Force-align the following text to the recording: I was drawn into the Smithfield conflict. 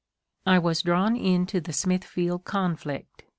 I 0.47 0.57
was 0.57 0.81
drawn 0.81 1.15
into 1.15 1.61
the 1.61 1.73
Smithfield 1.73 2.43
conflict. 2.43 3.25